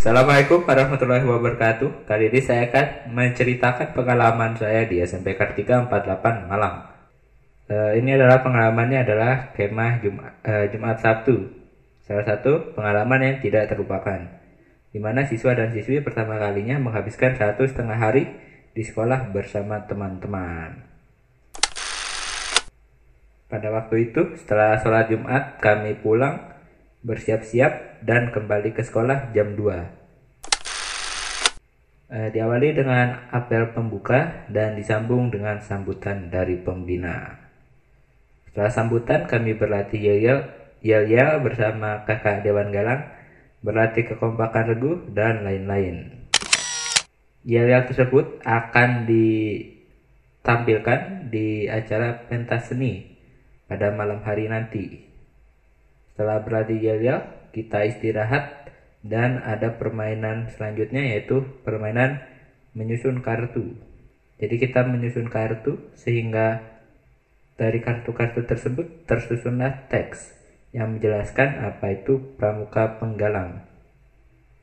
Assalamualaikum 0.00 0.64
warahmatullahi 0.64 1.28
wabarakatuh. 1.28 2.08
Kali 2.08 2.32
ini 2.32 2.40
saya 2.40 2.72
akan 2.72 3.12
menceritakan 3.12 3.92
pengalaman 3.92 4.56
saya 4.56 4.88
di 4.88 4.96
SMP 4.96 5.36
Kartika 5.36 5.76
48 5.76 6.48
Malang. 6.48 6.88
Uh, 7.68 7.92
ini 7.92 8.16
adalah 8.16 8.40
pengalamannya 8.40 9.04
adalah 9.04 9.52
kemah 9.52 10.00
Jumat, 10.00 10.40
uh, 10.40 10.64
Jumat 10.72 11.04
Sabtu. 11.04 11.52
Salah 12.00 12.24
satu 12.24 12.72
pengalaman 12.72 13.20
yang 13.20 13.36
tidak 13.44 13.68
terlupakan. 13.68 14.40
Di 14.88 14.96
mana 14.96 15.28
siswa 15.28 15.52
dan 15.52 15.68
siswi 15.68 16.00
pertama 16.00 16.40
kalinya 16.40 16.80
menghabiskan 16.80 17.36
satu 17.36 17.68
setengah 17.68 18.00
hari 18.00 18.24
di 18.72 18.80
sekolah 18.80 19.36
bersama 19.36 19.84
teman-teman. 19.84 20.80
Pada 23.52 23.68
waktu 23.68 24.08
itu, 24.08 24.32
setelah 24.40 24.80
sholat 24.80 25.12
Jumat, 25.12 25.60
kami 25.60 25.92
pulang 26.00 26.50
bersiap-siap 27.00 28.04
dan 28.04 28.28
kembali 28.28 28.76
ke 28.76 28.84
sekolah 28.84 29.32
jam 29.32 29.56
2. 29.56 29.99
Eh, 32.10 32.34
diawali 32.34 32.74
dengan 32.74 33.30
apel 33.30 33.70
pembuka 33.70 34.42
dan 34.50 34.74
disambung 34.74 35.30
dengan 35.30 35.62
sambutan 35.62 36.26
dari 36.26 36.58
pembina. 36.58 37.38
Setelah 38.50 38.74
sambutan 38.74 39.30
kami 39.30 39.54
berlatih 39.54 40.02
yel-yel, 40.02 40.42
yel-yel 40.82 41.38
bersama 41.38 42.02
kakak 42.02 42.42
Dewan 42.42 42.74
Galang, 42.74 43.06
berlatih 43.62 44.10
kekompakan 44.10 44.74
regu, 44.74 45.06
dan 45.14 45.46
lain-lain. 45.46 46.26
Yel-yel 47.46 47.86
tersebut 47.86 48.42
akan 48.42 49.06
ditampilkan 49.06 51.30
di 51.30 51.70
acara 51.70 52.26
pentas 52.26 52.74
seni 52.74 53.06
pada 53.70 53.94
malam 53.94 54.18
hari 54.26 54.50
nanti. 54.50 55.06
Setelah 56.10 56.42
berlatih 56.42 56.74
yel-yel, 56.74 57.22
kita 57.54 57.86
istirahat 57.86 58.59
dan 59.00 59.40
ada 59.40 59.80
permainan 59.80 60.52
selanjutnya 60.52 61.00
yaitu 61.16 61.44
permainan 61.64 62.20
menyusun 62.76 63.24
kartu. 63.24 63.76
Jadi 64.40 64.56
kita 64.56 64.84
menyusun 64.88 65.28
kartu 65.28 65.80
sehingga 65.96 66.64
dari 67.60 67.84
kartu-kartu 67.84 68.44
tersebut 68.48 69.04
tersusunlah 69.04 69.88
teks 69.92 70.32
yang 70.72 70.96
menjelaskan 70.96 71.60
apa 71.60 71.92
itu 71.92 72.36
pramuka 72.40 72.96
penggalang. 72.96 73.64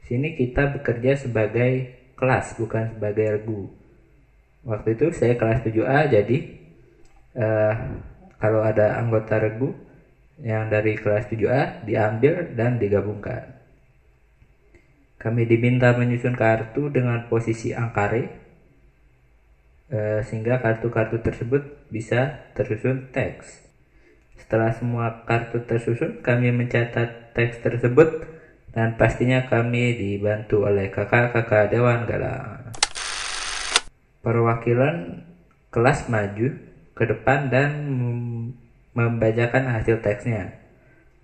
Sini 0.08 0.34
kita 0.34 0.74
bekerja 0.80 1.20
sebagai 1.20 1.94
kelas 2.18 2.58
bukan 2.58 2.98
sebagai 2.98 3.38
regu. 3.38 3.70
Waktu 4.66 4.98
itu 4.98 5.14
saya 5.14 5.38
kelas 5.38 5.62
7A 5.68 6.10
jadi 6.10 6.38
uh, 7.38 7.74
kalau 8.42 8.66
ada 8.66 8.98
anggota 8.98 9.38
regu 9.38 9.76
yang 10.42 10.70
dari 10.72 10.98
kelas 10.98 11.30
7A 11.30 11.86
diambil 11.86 12.56
dan 12.58 12.82
digabungkan. 12.82 13.57
Kami 15.18 15.50
diminta 15.50 15.98
menyusun 15.98 16.38
kartu 16.38 16.94
dengan 16.94 17.26
posisi 17.26 17.74
angkare 17.74 18.30
eh, 19.90 20.22
sehingga 20.22 20.62
kartu-kartu 20.62 21.20
tersebut 21.26 21.90
bisa 21.90 22.50
tersusun 22.54 23.10
teks. 23.10 23.66
Setelah 24.38 24.72
semua 24.78 25.26
kartu 25.26 25.66
tersusun, 25.66 26.22
kami 26.22 26.54
mencatat 26.54 27.34
teks 27.34 27.66
tersebut 27.66 28.30
dan 28.78 28.94
pastinya 28.94 29.50
kami 29.50 29.98
dibantu 29.98 30.70
oleh 30.70 30.94
kakak-kakak 30.94 31.74
Dewan 31.74 32.06
Galang. 32.06 32.70
Perwakilan 34.22 35.26
kelas 35.74 36.06
maju 36.14 36.48
ke 36.94 37.04
depan 37.10 37.50
dan 37.50 37.74
membacakan 38.94 39.74
hasil 39.74 40.02
teksnya. 40.06 40.67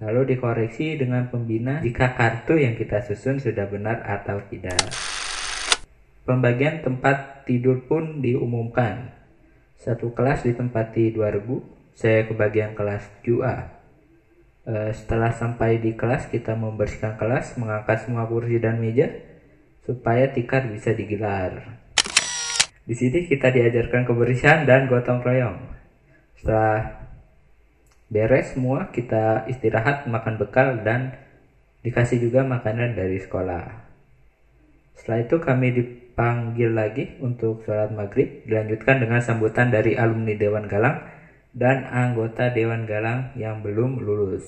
Lalu 0.04 0.36
dikoreksi 0.36 1.00
dengan 1.00 1.32
pembina 1.32 1.80
jika 1.80 2.12
kartu 2.12 2.60
yang 2.60 2.76
kita 2.76 3.00
susun 3.08 3.40
sudah 3.40 3.64
benar 3.72 4.04
atau 4.04 4.44
tidak. 4.52 4.92
Pembagian 6.28 6.84
tempat 6.84 7.48
tidur 7.48 7.88
pun 7.88 8.20
diumumkan. 8.20 9.16
Satu 9.80 10.12
kelas 10.12 10.44
ditempati 10.44 11.16
2000, 11.16 11.96
saya 11.96 12.28
ke 12.28 12.36
bagian 12.36 12.76
kelas 12.76 13.04
7A. 13.24 13.56
E, 14.64 14.74
setelah 14.96 15.36
sampai 15.36 15.84
di 15.84 15.96
kelas, 15.96 16.32
kita 16.32 16.56
membersihkan 16.56 17.20
kelas, 17.20 17.60
mengangkat 17.60 18.08
semua 18.08 18.24
kursi 18.28 18.60
dan 18.64 18.80
meja, 18.80 19.12
supaya 19.84 20.32
tikar 20.32 20.72
bisa 20.72 20.96
digelar. 20.96 21.80
Di 22.84 22.96
sini 22.96 23.28
kita 23.28 23.52
diajarkan 23.52 24.08
kebersihan 24.08 24.64
dan 24.64 24.88
gotong 24.88 25.24
royong. 25.24 25.60
Setelah 26.40 27.04
beres 28.14 28.54
semua 28.54 28.94
kita 28.94 29.50
istirahat 29.50 30.06
makan 30.06 30.38
bekal 30.38 30.86
dan 30.86 31.18
dikasih 31.82 32.22
juga 32.22 32.46
makanan 32.46 32.94
dari 32.94 33.18
sekolah. 33.18 33.90
Setelah 34.94 35.20
itu 35.26 35.42
kami 35.42 35.68
dipanggil 35.74 36.72
lagi 36.78 37.18
untuk 37.20 37.66
sholat 37.66 37.90
maghrib 37.90 38.46
dilanjutkan 38.46 39.02
dengan 39.02 39.20
sambutan 39.20 39.74
dari 39.74 39.98
alumni 39.98 40.38
Dewan 40.38 40.70
Galang 40.70 41.02
dan 41.58 41.90
anggota 41.90 42.54
Dewan 42.54 42.86
Galang 42.86 43.34
yang 43.34 43.66
belum 43.66 43.98
lulus. 43.98 44.46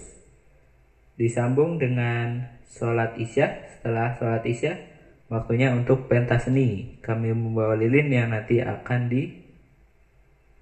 Disambung 1.17 1.81
dengan 1.81 2.45
sholat 2.69 3.17
isya. 3.17 3.65
Setelah 3.73 4.13
sholat 4.21 4.45
isya 4.45 4.77
waktunya 5.27 5.73
untuk 5.73 6.05
pentas 6.05 6.45
seni. 6.45 7.01
Kami 7.01 7.33
membawa 7.33 7.73
lilin 7.73 8.13
yang 8.13 8.29
nanti 8.29 8.61
akan 8.61 9.09
di 9.09 9.41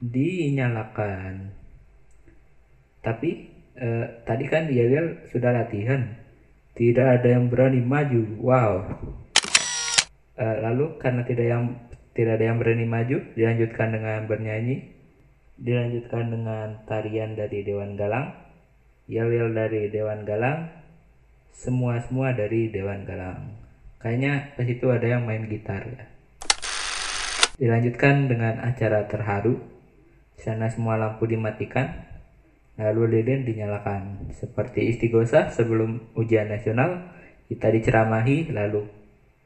dinyalakan 0.04 1.63
tapi 3.04 3.52
eh, 3.76 4.06
tadi 4.24 4.48
kan 4.48 4.72
Yayel 4.72 5.28
sudah 5.30 5.52
latihan. 5.52 6.24
Tidak 6.74 7.06
ada 7.06 7.28
yang 7.28 7.54
berani 7.54 7.84
maju. 7.84 8.24
Wow. 8.42 8.74
Eh, 10.34 10.58
lalu 10.64 10.98
karena 10.98 11.22
tidak 11.22 11.46
yang 11.46 11.64
tidak 12.18 12.42
ada 12.42 12.46
yang 12.50 12.58
berani 12.58 12.86
maju, 12.86 13.18
dilanjutkan 13.38 13.90
dengan 13.94 14.26
bernyanyi, 14.26 14.90
dilanjutkan 15.58 16.30
dengan 16.30 16.68
tarian 16.86 17.34
dari 17.38 17.66
Dewan 17.66 17.98
Galang, 17.98 18.38
yel-yel 19.10 19.50
dari 19.54 19.90
Dewan 19.90 20.22
Galang, 20.26 20.70
semua-semua 21.54 22.34
dari 22.34 22.70
Dewan 22.70 23.06
Galang. 23.06 23.58
Kayaknya 23.98 24.54
ke 24.54 24.62
situ 24.66 24.90
ada 24.94 25.06
yang 25.06 25.26
main 25.26 25.50
gitar 25.50 25.86
ya. 25.86 26.06
Dilanjutkan 27.58 28.30
dengan 28.30 28.62
acara 28.62 29.06
terharu. 29.06 29.62
Sana 30.38 30.68
semua 30.70 30.98
lampu 30.98 31.30
dimatikan, 31.30 32.13
lalu 32.78 33.20
lilin 33.20 33.46
dinyalakan. 33.46 34.34
Seperti 34.34 34.90
istighosa 34.90 35.54
sebelum 35.54 36.14
ujian 36.18 36.50
nasional, 36.50 37.14
kita 37.50 37.70
diceramahi, 37.70 38.50
lalu 38.50 38.90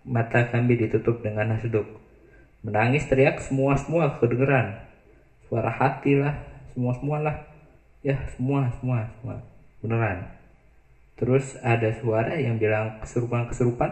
mata 0.07 0.47
kami 0.47 0.79
ditutup 0.79 1.19
dengan 1.19 1.51
nasduk. 1.51 1.85
Menangis 2.63 3.05
teriak 3.05 3.43
semua-semua 3.43 4.15
kedengeran. 4.17 4.79
Suara 5.47 5.71
hati 5.71 6.19
lah, 6.19 6.35
semua-semua 6.71 7.17
lah. 7.19 7.37
Ya, 8.03 8.15
semua, 8.35 8.71
semua, 8.79 9.11
semua. 9.19 9.43
Beneran. 9.83 10.31
Terus 11.17 11.57
ada 11.65 11.91
suara 11.97 12.37
yang 12.37 12.61
bilang 12.61 13.01
kesurupan-kesurupan. 13.03 13.91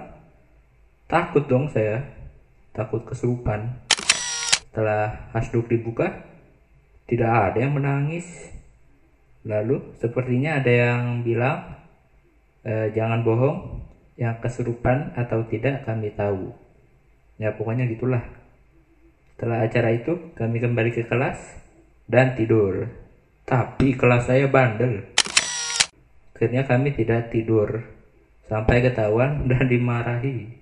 Takut 1.10 1.44
dong 1.50 1.68
saya. 1.70 2.06
Takut 2.72 3.04
kesurupan. 3.04 3.82
Setelah 4.70 5.32
hasduk 5.32 5.72
dibuka, 5.72 6.26
tidak 7.08 7.32
ada 7.32 7.58
yang 7.64 7.74
menangis 7.74 8.55
Lalu 9.46 9.94
sepertinya 10.02 10.58
ada 10.58 10.74
yang 10.74 11.22
bilang 11.22 11.78
e, 12.66 12.90
jangan 12.98 13.22
bohong, 13.22 13.86
yang 14.18 14.42
kesurupan 14.42 15.14
atau 15.14 15.46
tidak 15.46 15.86
kami 15.86 16.10
tahu. 16.18 16.50
Ya 17.38 17.54
pokoknya 17.54 17.86
gitulah. 17.86 18.26
Setelah 19.36 19.70
acara 19.70 19.94
itu 19.94 20.34
kami 20.34 20.58
kembali 20.58 20.90
ke 20.98 21.06
kelas 21.06 21.62
dan 22.10 22.34
tidur. 22.34 22.90
Tapi 23.46 23.94
kelas 23.94 24.26
saya 24.26 24.50
bandel. 24.50 25.06
Akhirnya 26.34 26.66
kami 26.66 26.98
tidak 26.98 27.30
tidur 27.30 27.86
sampai 28.50 28.82
ketahuan 28.82 29.44
dan 29.52 29.70
dimarahi. 29.70 30.58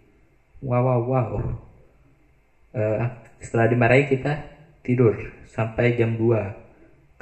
Wow 0.60 0.84
wow 0.84 1.02
wow. 1.08 1.32
Uh, 2.74 3.06
setelah 3.40 3.70
dimarahi 3.70 4.10
kita 4.10 4.44
tidur 4.82 5.14
sampai 5.46 5.94
jam 5.94 6.18
2 6.18 6.63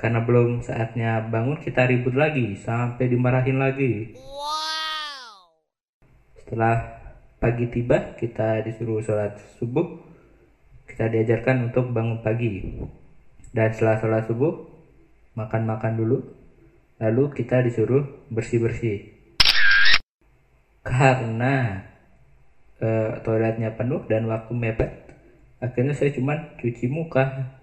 karena 0.02 0.26
belum 0.26 0.66
saatnya 0.66 1.30
bangun 1.30 1.62
kita 1.62 1.86
ribut 1.86 2.18
lagi 2.18 2.58
sampai 2.58 3.06
dimarahin 3.06 3.62
lagi. 3.62 4.18
Wow. 4.18 5.54
Setelah 6.42 6.98
pagi 7.38 7.70
tiba 7.70 8.18
kita 8.18 8.66
disuruh 8.66 9.06
sholat 9.06 9.38
subuh. 9.62 10.02
Kita 10.90 11.06
diajarkan 11.06 11.70
untuk 11.70 11.94
bangun 11.94 12.26
pagi. 12.26 12.82
Dan 13.54 13.70
setelah 13.78 14.02
sholat 14.02 14.26
subuh 14.26 14.66
makan-makan 15.38 15.94
dulu. 15.94 16.18
Lalu 16.98 17.38
kita 17.38 17.62
disuruh 17.62 18.26
bersih-bersih. 18.34 19.06
Karena 20.82 21.86
e, 22.82 22.90
toiletnya 23.22 23.78
penuh 23.78 24.02
dan 24.10 24.26
waktu 24.26 24.50
mepet, 24.58 25.14
akhirnya 25.62 25.94
saya 25.94 26.10
cuma 26.10 26.58
cuci 26.58 26.90
muka 26.90 27.61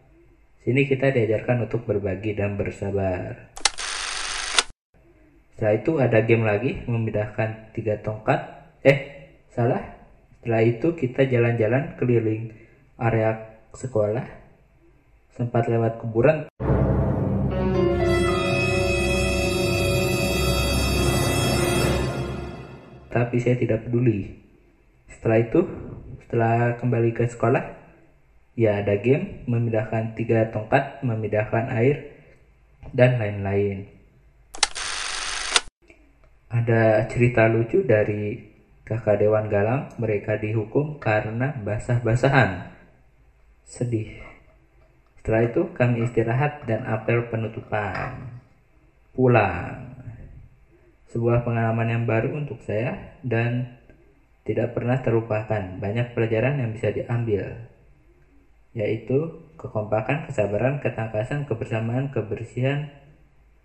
Sini 0.58 0.90
kita 0.90 1.14
diajarkan 1.14 1.70
untuk 1.70 1.86
berbagi 1.86 2.34
dan 2.34 2.58
bersabar. 2.58 3.54
Setelah 5.54 5.74
itu 5.78 5.92
ada 6.02 6.18
game 6.26 6.42
lagi 6.42 6.82
memindahkan 6.82 7.70
tiga 7.70 8.02
tongkat. 8.02 8.66
Eh, 8.82 8.98
salah. 9.54 10.02
Setelah 10.42 10.62
itu 10.66 10.98
kita 10.98 11.30
jalan-jalan 11.30 11.94
keliling 11.94 12.58
area 12.98 13.62
sekolah, 13.70 14.26
sempat 15.30 15.70
lewat 15.70 16.02
kuburan. 16.02 16.50
Tapi 23.14 23.36
saya 23.38 23.54
tidak 23.54 23.86
peduli. 23.86 24.42
Setelah 25.06 25.38
itu, 25.38 25.60
setelah 26.26 26.74
kembali 26.82 27.14
ke 27.14 27.30
sekolah, 27.30 27.77
ya 28.58 28.82
ada 28.82 28.98
game, 28.98 29.46
memindahkan 29.46 30.18
tiga 30.18 30.50
tongkat, 30.50 30.98
memindahkan 31.06 31.70
air, 31.70 32.10
dan 32.90 33.22
lain-lain. 33.22 33.86
Ada 36.50 37.06
cerita 37.06 37.46
lucu 37.46 37.86
dari 37.86 38.34
kakak 38.82 39.22
Dewan 39.22 39.46
Galang, 39.46 39.94
mereka 40.02 40.34
dihukum 40.42 40.98
karena 40.98 41.54
basah-basahan. 41.62 42.74
Sedih. 43.62 44.18
Setelah 45.20 45.44
itu 45.44 45.62
kami 45.76 46.08
istirahat 46.08 46.66
dan 46.66 46.82
apel 46.88 47.30
penutupan. 47.30 48.42
Pulang. 49.12 49.92
Sebuah 51.12 51.44
pengalaman 51.46 51.88
yang 51.94 52.04
baru 52.08 52.32
untuk 52.34 52.64
saya 52.64 53.20
dan 53.20 53.76
tidak 54.48 54.72
pernah 54.72 54.98
terlupakan. 55.04 55.76
Banyak 55.76 56.16
pelajaran 56.16 56.64
yang 56.64 56.72
bisa 56.72 56.88
diambil, 56.88 57.68
yaitu 58.78 59.42
kekompakan, 59.58 60.30
kesabaran, 60.30 60.78
ketangkasan, 60.78 61.50
kebersamaan, 61.50 62.14
kebersihan, 62.14 62.94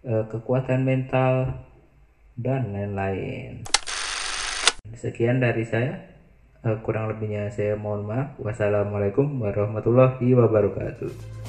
eh, 0.01 0.25
kekuatan 0.25 0.81
mental, 0.81 1.61
dan 2.33 2.73
lain-lain. 2.73 3.61
Sekian 4.97 5.37
dari 5.37 5.63
saya. 5.69 6.09
Eh, 6.63 6.77
kurang 6.81 7.11
lebihnya 7.11 7.51
saya 7.53 7.77
mohon 7.77 8.07
maaf. 8.09 8.39
Wassalamualaikum 8.39 9.37
warahmatullahi 9.37 10.33
wabarakatuh. 10.33 11.42